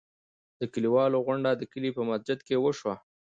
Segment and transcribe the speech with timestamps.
[0.59, 2.95] د کلیوالو غونډه د کلي په مسجد کې وشوه.